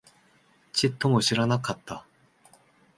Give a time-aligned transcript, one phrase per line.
[0.73, 2.07] ちっとも知らなかった